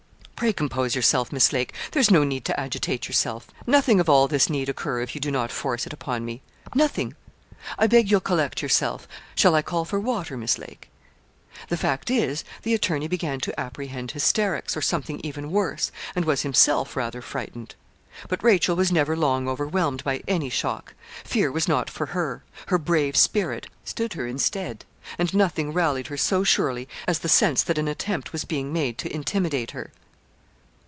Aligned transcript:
'Pray 0.41 0.51
compose 0.53 0.95
yourself, 0.95 1.31
Miss 1.31 1.53
Lake 1.53 1.71
there's 1.91 2.09
no 2.09 2.23
need 2.23 2.45
to 2.45 2.59
agitate 2.59 3.07
yourself 3.07 3.47
nothing 3.67 3.99
of 3.99 4.09
all 4.09 4.27
this 4.27 4.49
need 4.49 4.69
occur 4.69 4.99
if 5.01 5.13
you 5.13 5.21
do 5.21 5.29
not 5.29 5.51
force 5.51 5.85
it 5.85 5.93
upon 5.93 6.25
me 6.25 6.41
nothing. 6.73 7.13
I 7.77 7.85
beg 7.85 8.09
you'll 8.09 8.21
collect 8.21 8.59
yourself 8.59 9.07
shall 9.35 9.53
I 9.53 9.61
call 9.61 9.85
for 9.85 9.99
water, 9.99 10.35
Miss 10.37 10.57
Lake?' 10.57 10.89
The 11.69 11.77
fact 11.77 12.09
is 12.09 12.43
the 12.63 12.73
attorney 12.73 13.07
began 13.07 13.39
to 13.41 13.59
apprehend 13.59 14.09
hysterics, 14.09 14.75
or 14.75 14.81
something 14.81 15.21
even 15.23 15.51
worse, 15.51 15.91
and 16.15 16.25
was 16.25 16.41
himself 16.41 16.95
rather 16.95 17.21
frightened. 17.21 17.75
But 18.27 18.43
Rachel 18.43 18.75
was 18.75 18.91
never 18.91 19.15
long 19.15 19.47
overwhelmed 19.47 20.03
by 20.03 20.23
any 20.27 20.49
shock 20.49 20.95
fear 21.23 21.51
was 21.51 21.67
not 21.67 21.87
for 21.87 22.07
her 22.07 22.43
her 22.65 22.79
brave 22.79 23.15
spirit 23.15 23.67
stood 23.85 24.13
her 24.13 24.25
in 24.25 24.39
stead; 24.39 24.85
and 25.19 25.35
nothing 25.35 25.71
rallied 25.71 26.07
her 26.07 26.17
so 26.17 26.43
surely 26.43 26.89
as 27.07 27.19
the 27.19 27.29
sense 27.29 27.61
that 27.61 27.77
an 27.77 27.87
attempt 27.87 28.33
was 28.33 28.43
being 28.43 28.73
made 28.73 28.97
to 28.97 29.13
intimidate 29.15 29.69
her. 29.69 29.91